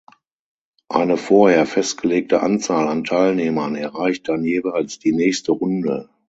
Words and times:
Eine 0.89 1.15
vorher 1.15 1.67
festgelegte 1.67 2.41
Anzahl 2.41 2.87
an 2.87 3.03
Teilnehmern 3.03 3.75
erreicht 3.75 4.29
dann 4.29 4.43
jeweils 4.43 4.97
die 4.97 5.11
nächste 5.11 5.51
Runde. 5.51 6.09